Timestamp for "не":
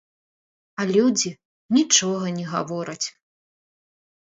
2.41-2.49